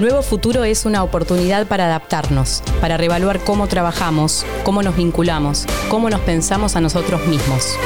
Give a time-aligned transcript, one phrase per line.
[0.00, 6.10] Nuevo Futuro es una oportunidad para adaptarnos, para reevaluar cómo trabajamos, cómo nos vinculamos, cómo
[6.10, 7.76] nos pensamos a nosotros mismos.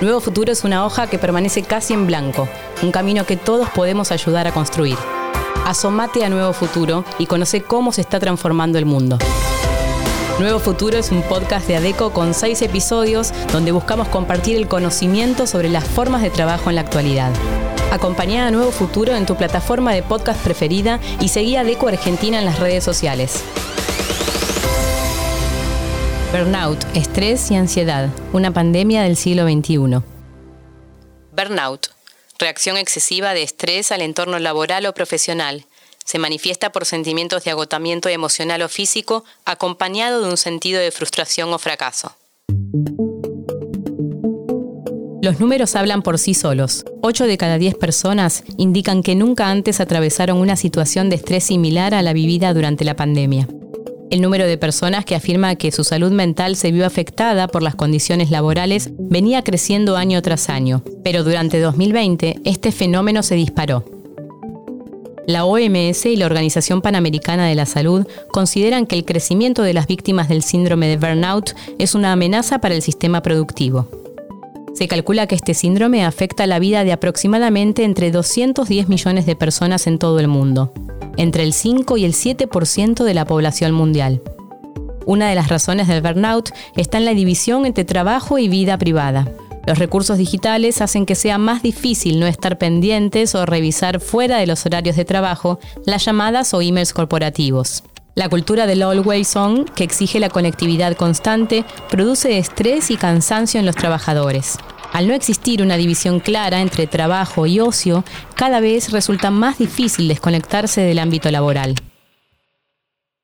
[0.00, 2.48] Nuevo Futuro es una hoja que permanece casi en blanco,
[2.82, 4.96] un camino que todos podemos ayudar a construir.
[5.66, 9.18] Asomate a Nuevo Futuro y conoce cómo se está transformando el mundo.
[10.38, 15.46] Nuevo Futuro es un podcast de ADECO con seis episodios donde buscamos compartir el conocimiento
[15.46, 17.32] sobre las formas de trabajo en la actualidad.
[17.92, 22.38] Acompañá a Nuevo Futuro en tu plataforma de podcast preferida y seguí a ADECO Argentina
[22.38, 23.44] en las redes sociales.
[26.32, 30.00] Burnout, estrés y ansiedad, una pandemia del siglo XXI.
[31.36, 31.88] Burnout,
[32.38, 35.66] reacción excesiva de estrés al entorno laboral o profesional.
[36.02, 41.52] Se manifiesta por sentimientos de agotamiento emocional o físico acompañado de un sentido de frustración
[41.52, 42.16] o fracaso.
[45.22, 46.84] Los números hablan por sí solos.
[47.00, 51.94] 8 de cada 10 personas indican que nunca antes atravesaron una situación de estrés similar
[51.94, 53.46] a la vivida durante la pandemia.
[54.10, 57.76] El número de personas que afirma que su salud mental se vio afectada por las
[57.76, 63.84] condiciones laborales venía creciendo año tras año, pero durante 2020 este fenómeno se disparó.
[65.28, 69.86] La OMS y la Organización Panamericana de la Salud consideran que el crecimiento de las
[69.86, 74.01] víctimas del síndrome de burnout es una amenaza para el sistema productivo.
[74.74, 79.86] Se calcula que este síndrome afecta la vida de aproximadamente entre 210 millones de personas
[79.86, 80.72] en todo el mundo
[81.16, 84.20] entre el 5 y el 7% de la población mundial.
[85.04, 89.28] Una de las razones del burnout está en la división entre trabajo y vida privada.
[89.66, 94.46] Los recursos digitales hacen que sea más difícil no estar pendientes o revisar fuera de
[94.46, 97.84] los horarios de trabajo las llamadas o emails corporativos.
[98.14, 103.64] La cultura del always on, que exige la conectividad constante, produce estrés y cansancio en
[103.64, 104.58] los trabajadores.
[104.92, 108.04] Al no existir una división clara entre trabajo y ocio,
[108.34, 111.74] cada vez resulta más difícil desconectarse del ámbito laboral.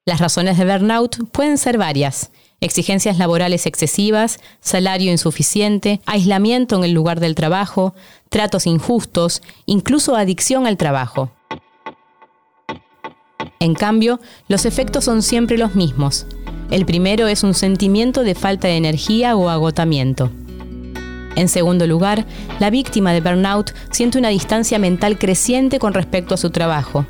[0.06, 2.30] Las razones de burnout pueden ser varias.
[2.62, 7.95] Exigencias laborales excesivas, salario insuficiente, aislamiento en el lugar del trabajo,
[8.30, 11.30] tratos injustos, incluso adicción al trabajo.
[13.61, 16.27] En cambio, los efectos son siempre los mismos.
[16.70, 20.30] El primero es un sentimiento de falta de energía o agotamiento.
[21.35, 22.27] En segundo lugar,
[22.61, 27.07] la víctima de burnout siente una distancia mental creciente con respecto a su trabajo.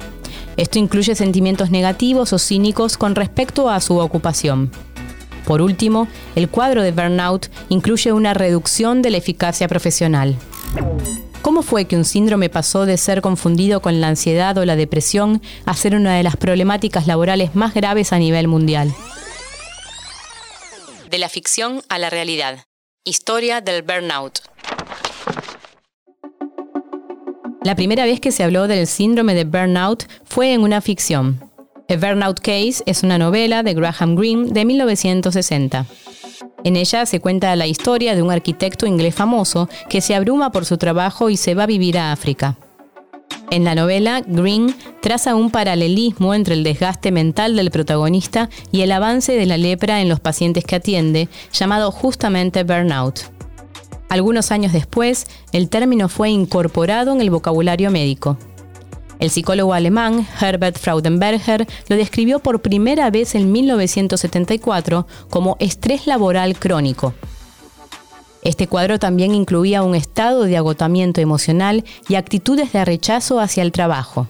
[0.56, 4.70] Esto incluye sentimientos negativos o cínicos con respecto a su ocupación.
[5.47, 10.37] Por último, el cuadro de burnout incluye una reducción de la eficacia profesional.
[11.48, 15.41] ¿Cómo fue que un síndrome pasó de ser confundido con la ansiedad o la depresión
[15.64, 18.94] a ser una de las problemáticas laborales más graves a nivel mundial?
[21.08, 22.66] De la ficción a la realidad.
[23.03, 24.41] Historia del burnout.
[27.62, 31.41] La primera vez que se habló del síndrome de burnout fue en una ficción.
[31.88, 35.87] A Burnout Case es una novela de Graham Greene de 1960.
[36.64, 40.64] En ella se cuenta la historia de un arquitecto inglés famoso que se abruma por
[40.64, 42.56] su trabajo y se va a vivir a África.
[43.50, 48.92] En la novela, Green traza un paralelismo entre el desgaste mental del protagonista y el
[48.92, 53.20] avance de la lepra en los pacientes que atiende, llamado justamente burnout.
[54.10, 58.36] Algunos años después, el término fue incorporado en el vocabulario médico.
[59.18, 66.56] El psicólogo alemán Herbert Fraudenberger lo describió por primera vez en 1974 como estrés laboral
[66.58, 67.14] crónico.
[68.42, 73.72] Este cuadro también incluía un estado de agotamiento emocional y actitudes de rechazo hacia el
[73.72, 74.28] trabajo.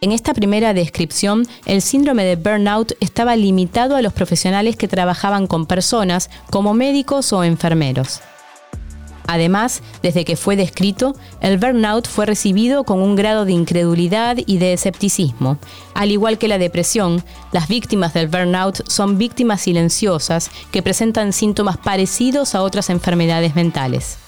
[0.00, 5.46] En esta primera descripción, el síndrome de burnout estaba limitado a los profesionales que trabajaban
[5.46, 8.20] con personas como médicos o enfermeros.
[9.26, 14.58] Además, desde que fue descrito, el burnout fue recibido con un grado de incredulidad y
[14.58, 15.58] de escepticismo.
[15.94, 21.76] Al igual que la depresión, las víctimas del burnout son víctimas silenciosas que presentan síntomas
[21.76, 24.18] parecidos a otras enfermedades mentales.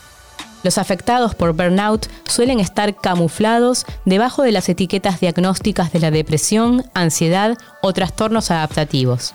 [0.65, 6.85] Los afectados por burnout suelen estar camuflados debajo de las etiquetas diagnósticas de la depresión,
[6.95, 9.35] ansiedad o trastornos adaptativos.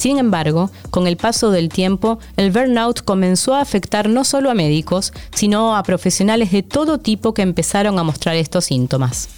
[0.00, 4.54] Sin embargo, con el paso del tiempo, el burnout comenzó a afectar no solo a
[4.54, 9.28] médicos, sino a profesionales de todo tipo que empezaron a mostrar estos síntomas.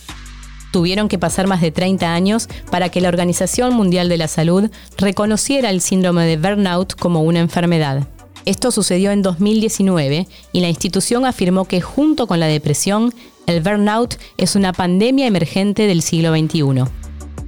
[0.70, 4.70] Tuvieron que pasar más de 30 años para que la Organización Mundial de la Salud
[4.98, 8.06] reconociera el síndrome de burnout como una enfermedad.
[8.44, 13.12] Esto sucedió en 2019 y la institución afirmó que junto con la depresión,
[13.48, 17.01] el burnout es una pandemia emergente del siglo XXI.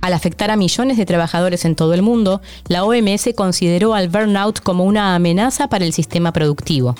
[0.04, 4.60] Al afectar a millones de trabajadores en todo el mundo, la OMS consideró al burnout
[4.60, 6.94] como una amenaza para el sistema productivo.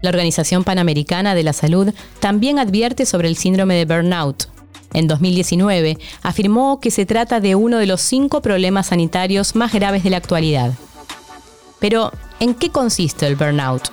[0.00, 4.46] La Organización Panamericana de la Salud también advierte sobre el síndrome de burnout.
[4.94, 10.04] en 2019, afirmó que se trata de uno de los cinco problemas sanitarios más graves
[10.04, 10.72] de la actualidad.
[11.80, 13.90] Pero, ¿en qué consiste el burnout?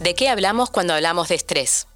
[0.00, 1.86] ¿De qué hablamos cuando hablamos de estrés?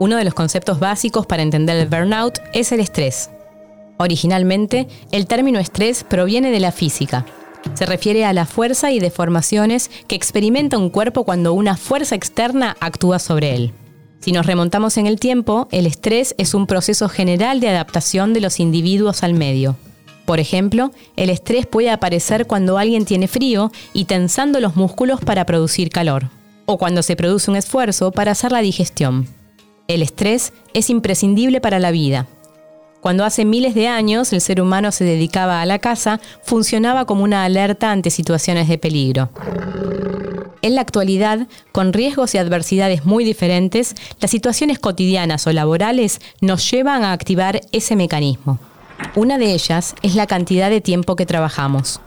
[0.00, 3.30] Uno de los conceptos básicos para entender el burnout es el estrés.
[3.96, 7.26] Originalmente, el término estrés proviene de la física.
[7.74, 12.76] Se refiere a la fuerza y deformaciones que experimenta un cuerpo cuando una fuerza externa
[12.78, 13.72] actúa sobre él.
[14.20, 18.40] Si nos remontamos en el tiempo, el estrés es un proceso general de adaptación de
[18.40, 19.76] los individuos al medio.
[20.26, 25.44] Por ejemplo, el estrés puede aparecer cuando alguien tiene frío y tensando los músculos para
[25.46, 26.28] producir calor,
[26.66, 29.26] o cuando se produce un esfuerzo para hacer la digestión.
[29.88, 32.26] El estrés es imprescindible para la vida.
[33.00, 37.24] Cuando hace miles de años el ser humano se dedicaba a la caza, funcionaba como
[37.24, 39.30] una alerta ante situaciones de peligro.
[40.60, 46.70] En la actualidad, con riesgos y adversidades muy diferentes, las situaciones cotidianas o laborales nos
[46.70, 48.58] llevan a activar ese mecanismo.
[49.14, 52.02] Una de ellas es la cantidad de tiempo que trabajamos.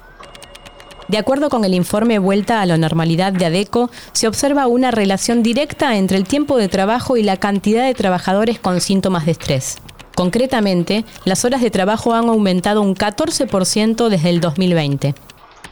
[1.11, 5.43] De acuerdo con el informe Vuelta a la Normalidad de ADECO, se observa una relación
[5.43, 9.79] directa entre el tiempo de trabajo y la cantidad de trabajadores con síntomas de estrés.
[10.15, 15.13] Concretamente, las horas de trabajo han aumentado un 14% desde el 2020.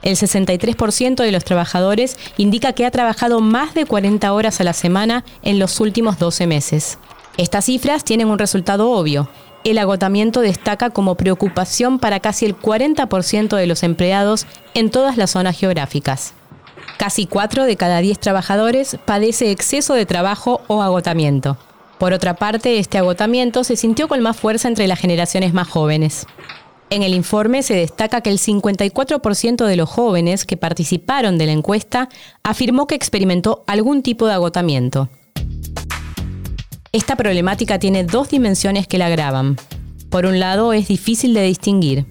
[0.02, 4.74] El 63% de los trabajadores indica que ha trabajado más de 40 horas a la
[4.74, 6.98] semana en los últimos 12 meses.
[7.38, 9.30] Estas cifras tienen un resultado obvio,
[9.64, 15.32] el agotamiento destaca como preocupación para casi el 40% de los empleados en todas las
[15.32, 16.34] zonas geográficas.
[16.98, 21.58] Casi 4 de cada 10 trabajadores padece exceso de trabajo o agotamiento.
[21.98, 26.26] Por otra parte, este agotamiento se sintió con más fuerza entre las generaciones más jóvenes.
[26.90, 31.52] En el informe se destaca que el 54% de los jóvenes que participaron de la
[31.52, 32.10] encuesta
[32.44, 35.10] afirmó que experimentó algún tipo de agotamiento.
[36.92, 39.58] Esta problemática tiene dos dimensiones que la agravan.
[40.10, 42.06] Por un lado, es difícil de distinguir.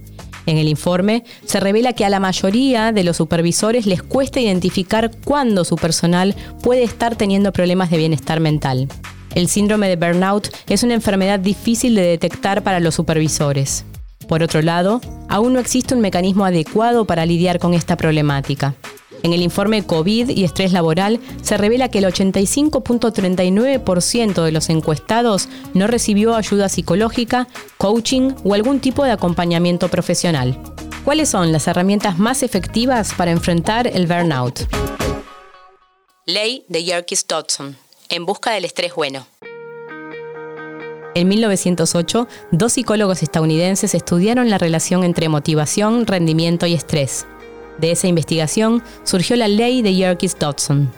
[0.47, 5.11] En el informe se revela que a la mayoría de los supervisores les cuesta identificar
[5.25, 8.87] cuándo su personal puede estar teniendo problemas de bienestar mental.
[9.35, 13.85] El síndrome de burnout es una enfermedad difícil de detectar para los supervisores.
[14.29, 18.75] Por otro lado, aún no existe un mecanismo adecuado para lidiar con esta problemática.
[19.23, 25.49] En el informe COVID y estrés laboral se revela que el 85.39% de los encuestados
[25.75, 27.49] no recibió ayuda psicológica,
[27.79, 30.63] coaching o algún tipo de acompañamiento profesional.
[31.05, 34.69] ¿Cuáles son las herramientas más efectivas para enfrentar el burnout?
[36.27, 37.79] Ley de Yerkes Dodson.
[38.11, 39.27] En busca del estrés bueno.
[41.15, 47.25] En 1908, dos psicólogos estadounidenses estudiaron la relación entre motivación, rendimiento y estrés.
[47.79, 50.89] De esa investigación surgió la ley de Yerkes-Dodson.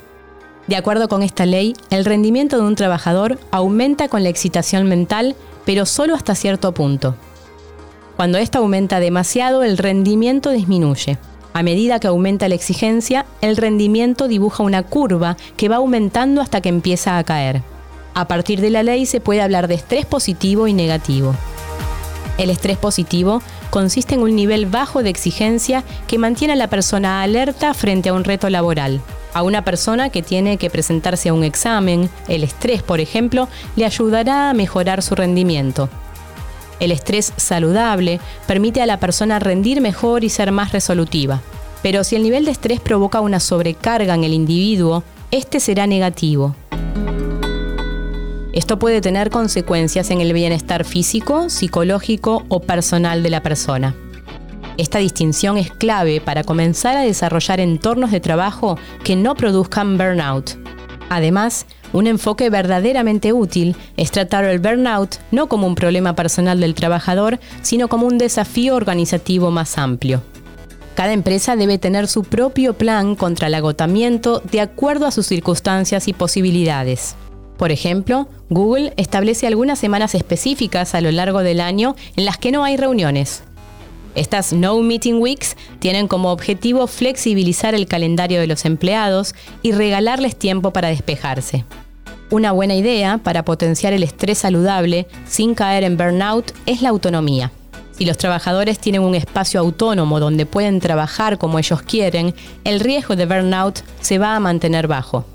[0.66, 5.34] De acuerdo con esta ley, el rendimiento de un trabajador aumenta con la excitación mental,
[5.64, 7.16] pero solo hasta cierto punto.
[8.16, 11.18] Cuando esta aumenta demasiado, el rendimiento disminuye.
[11.52, 16.60] A medida que aumenta la exigencia, el rendimiento dibuja una curva que va aumentando hasta
[16.60, 17.62] que empieza a caer.
[18.14, 21.34] A partir de la ley se puede hablar de estrés positivo y negativo.
[22.40, 27.20] El estrés positivo consiste en un nivel bajo de exigencia que mantiene a la persona
[27.20, 29.02] alerta frente a un reto laboral.
[29.34, 33.84] A una persona que tiene que presentarse a un examen, el estrés, por ejemplo, le
[33.84, 35.90] ayudará a mejorar su rendimiento.
[36.80, 41.42] El estrés saludable permite a la persona rendir mejor y ser más resolutiva.
[41.82, 46.54] Pero si el nivel de estrés provoca una sobrecarga en el individuo, este será negativo.
[48.52, 53.94] Esto puede tener consecuencias en el bienestar físico, psicológico o personal de la persona.
[54.76, 60.58] Esta distinción es clave para comenzar a desarrollar entornos de trabajo que no produzcan burnout.
[61.10, 66.74] Además, un enfoque verdaderamente útil es tratar el burnout no como un problema personal del
[66.74, 70.22] trabajador, sino como un desafío organizativo más amplio.
[70.96, 76.08] Cada empresa debe tener su propio plan contra el agotamiento de acuerdo a sus circunstancias
[76.08, 77.14] y posibilidades.
[77.60, 82.52] Por ejemplo, Google establece algunas semanas específicas a lo largo del año en las que
[82.52, 83.42] no hay reuniones.
[84.14, 90.36] Estas No Meeting Weeks tienen como objetivo flexibilizar el calendario de los empleados y regalarles
[90.36, 91.66] tiempo para despejarse.
[92.30, 97.52] Una buena idea para potenciar el estrés saludable sin caer en burnout es la autonomía.
[97.90, 103.16] Si los trabajadores tienen un espacio autónomo donde pueden trabajar como ellos quieren, el riesgo
[103.16, 105.26] de burnout se va a mantener bajo.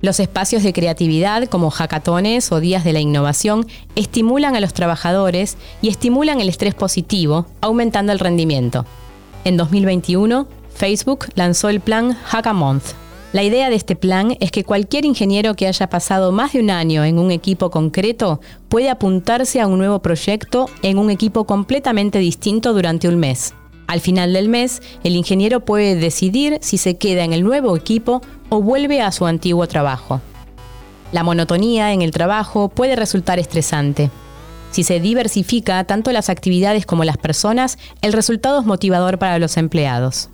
[0.00, 5.56] Los espacios de creatividad como hackatones o días de la innovación estimulan a los trabajadores
[5.82, 8.86] y estimulan el estrés positivo, aumentando el rendimiento.
[9.44, 12.84] En 2021, Facebook lanzó el plan Hack a Month.
[13.32, 16.70] La idea de este plan es que cualquier ingeniero que haya pasado más de un
[16.70, 22.20] año en un equipo concreto puede apuntarse a un nuevo proyecto en un equipo completamente
[22.20, 23.52] distinto durante un mes.
[23.88, 28.20] Al final del mes, el ingeniero puede decidir si se queda en el nuevo equipo
[28.50, 30.20] o vuelve a su antiguo trabajo.
[31.10, 34.10] La monotonía en el trabajo puede resultar estresante.
[34.72, 39.56] Si se diversifica tanto las actividades como las personas, el resultado es motivador para los
[39.56, 40.28] empleados.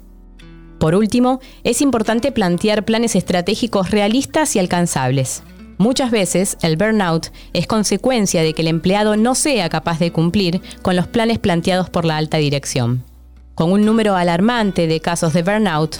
[0.81, 5.45] Por último, es importante plantear planes estratégicos realistas y alcanzables.
[5.79, 10.61] Muchas veces el burnout es consecuencia de que el empleado no sea capaz de cumplir
[10.83, 13.05] con los planes planteados por la alta dirección.
[13.55, 15.99] Con un número alarmante de casos de burnout,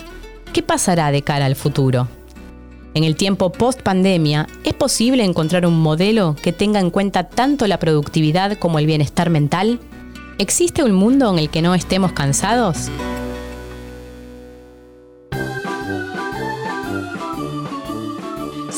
[0.51, 2.09] ¿qué pasará de cara al futuro?
[2.93, 7.65] En el tiempo post pandemia, ¿es posible encontrar un modelo que tenga en cuenta tanto
[7.67, 9.79] la productividad como el bienestar mental?
[10.37, 12.89] ¿Existe un mundo en el que no estemos cansados?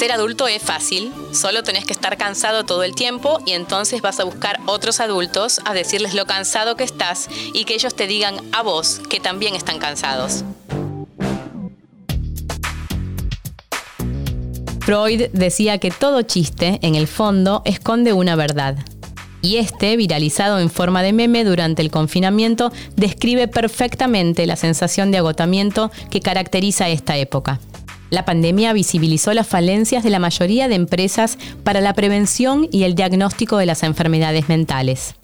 [0.08, 4.22] Ser adulto es fácil, solo tenés que estar cansado todo el tiempo y entonces vas
[4.22, 8.38] a buscar otros adultos a decirles lo cansado que estás y que ellos te digan
[8.54, 10.46] a vos que también están cansados.
[14.80, 18.78] Freud decía que todo chiste, en el fondo, esconde una verdad.
[19.42, 25.18] Y este, viralizado en forma de meme durante el confinamiento, describe perfectamente la sensación de
[25.18, 27.60] agotamiento que caracteriza esta época.
[28.10, 32.96] La pandemia visibilizó las falencias de la mayoría de empresas para la prevención y el
[32.96, 35.16] diagnóstico de las enfermedades mentales.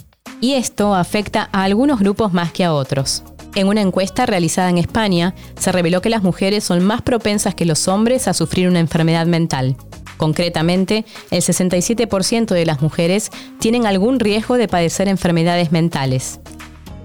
[0.41, 3.23] Y esto afecta a algunos grupos más que a otros.
[3.55, 7.65] En una encuesta realizada en España, se reveló que las mujeres son más propensas que
[7.65, 9.77] los hombres a sufrir una enfermedad mental.
[10.17, 16.39] Concretamente, el 67% de las mujeres tienen algún riesgo de padecer enfermedades mentales.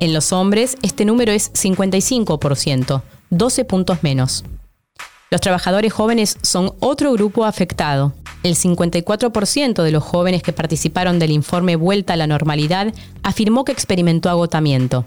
[0.00, 4.44] En los hombres, este número es 55%, 12 puntos menos.
[5.30, 8.14] Los trabajadores jóvenes son otro grupo afectado.
[8.42, 13.73] El 54% de los jóvenes que participaron del informe Vuelta a la Normalidad afirmó que
[13.73, 15.04] experimentó agotamiento.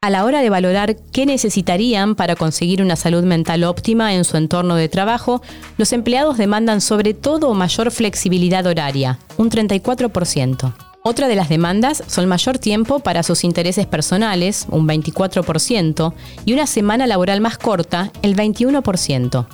[0.00, 4.36] A la hora de valorar qué necesitarían para conseguir una salud mental óptima en su
[4.36, 5.42] entorno de trabajo,
[5.76, 10.87] los empleados demandan sobre todo mayor flexibilidad horaria, un 34%.
[11.08, 16.12] Otra de las demandas son mayor tiempo para sus intereses personales, un 24%,
[16.44, 19.46] y una semana laboral más corta, el 21%.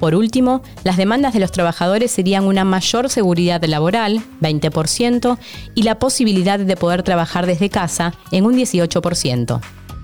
[0.00, 5.36] Por último, las demandas de los trabajadores serían una mayor seguridad laboral, 20%,
[5.74, 9.60] y la posibilidad de poder trabajar desde casa, en un 18%.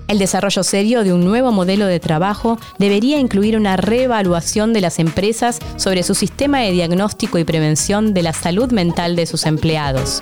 [0.08, 4.98] El desarrollo serio de un nuevo modelo de trabajo debería incluir una reevaluación de las
[4.98, 10.20] empresas sobre su sistema de diagnóstico y prevención de la salud mental de sus empleados.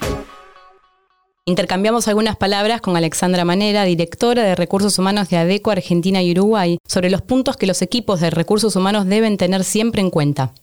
[1.48, 6.78] Intercambiamos algunas palabras con Alexandra Manera, directora de Recursos Humanos de ADECO Argentina y Uruguay,
[6.84, 10.54] sobre los puntos que los equipos de recursos humanos deben tener siempre en cuenta.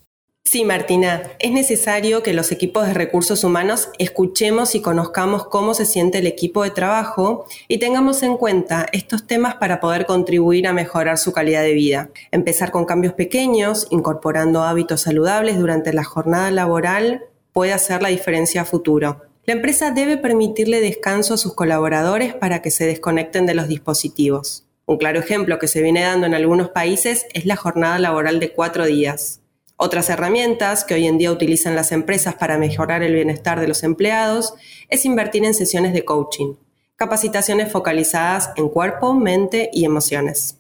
[0.43, 5.85] Sí, Martina, es necesario que los equipos de recursos humanos escuchemos y conozcamos cómo se
[5.85, 10.73] siente el equipo de trabajo y tengamos en cuenta estos temas para poder contribuir a
[10.73, 12.09] mejorar su calidad de vida.
[12.29, 17.23] Empezar con cambios pequeños, incorporando hábitos saludables durante la jornada laboral,
[17.53, 19.32] puede hacer la diferencia a futuro.
[19.45, 24.63] La empresa debe permitirle descanso a sus colaboradores para que se desconecten de los dispositivos.
[24.85, 28.53] Un claro ejemplo que se viene dando en algunos países es la jornada laboral de
[28.53, 29.41] cuatro días.
[29.75, 33.83] Otras herramientas que hoy en día utilizan las empresas para mejorar el bienestar de los
[33.83, 34.53] empleados
[34.87, 36.53] es invertir en sesiones de coaching,
[36.95, 40.57] capacitaciones focalizadas en cuerpo, mente y emociones.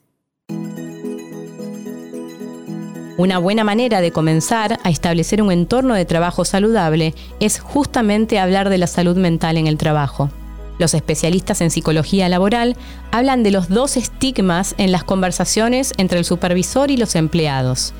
[3.15, 8.69] Una buena manera de comenzar a establecer un entorno de trabajo saludable es justamente hablar
[8.69, 10.31] de la salud mental en el trabajo.
[10.79, 12.75] Los especialistas en psicología laboral
[13.11, 17.93] hablan de los dos estigmas en las conversaciones entre el supervisor y los empleados.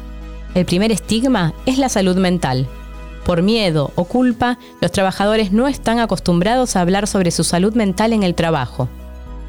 [0.55, 2.67] El primer estigma es la salud mental.
[3.23, 8.13] Por miedo o culpa, los trabajadores no están acostumbrados a hablar sobre su salud mental
[8.13, 8.89] en el trabajo.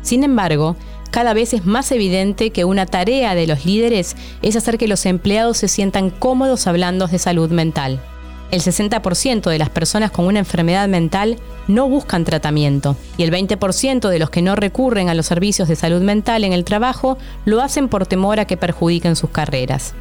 [0.03, 0.77] Sin embargo,
[1.15, 5.07] cada vez es más evidente que una tarea de los líderes es hacer que los
[5.07, 8.01] empleados se sientan cómodos hablando de salud mental.
[8.51, 14.09] El 60% de las personas con una enfermedad mental no buscan tratamiento y el 20%
[14.09, 17.63] de los que no recurren a los servicios de salud mental en el trabajo lo
[17.63, 19.95] hacen por temor a que perjudiquen sus carreras.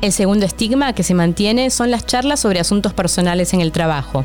[0.00, 4.24] El segundo estigma que se mantiene son las charlas sobre asuntos personales en el trabajo.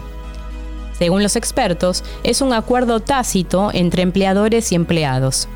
[0.98, 5.48] Según los expertos, es un acuerdo tácito entre empleadores y empleados.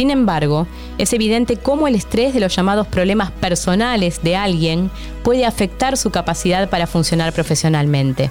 [0.00, 0.66] Sin embargo,
[0.96, 4.90] es evidente cómo el estrés de los llamados problemas personales de alguien
[5.22, 8.30] puede afectar su capacidad para funcionar profesionalmente.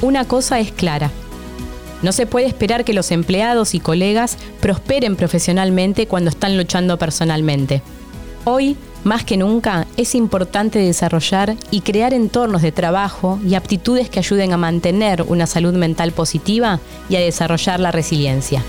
[0.00, 1.10] Una cosa es clara.
[2.02, 7.82] No se puede esperar que los empleados y colegas prosperen profesionalmente cuando están luchando personalmente.
[8.44, 14.18] Hoy, Más que nunca es importante desarrollar y crear entornos de trabajo y aptitudes que
[14.18, 18.64] ayuden a mantener una salud mental positiva y a desarrollar la resiliencia.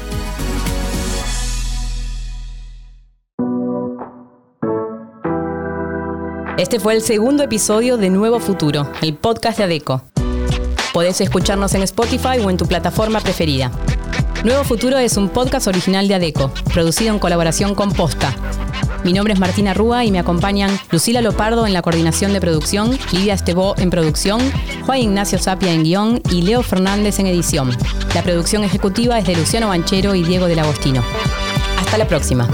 [6.57, 10.01] Este fue el segundo episodio de Nuevo Futuro, el podcast de ADECO.
[10.91, 13.71] Podés escucharnos en Spotify o en tu plataforma preferida.
[14.43, 18.33] Nuevo Futuro es un podcast original de ADECO, producido en colaboración con Posta.
[19.03, 22.97] Mi nombre es Martina Rúa y me acompañan Lucila Lopardo en la coordinación de producción,
[23.11, 24.41] Lidia Estebó en producción,
[24.83, 27.69] Juan Ignacio Sapia en guion y Leo Fernández en edición.
[28.15, 31.03] La producción ejecutiva es de Luciano Banchero y Diego del Agostino.
[31.79, 32.49] Hasta la próxima.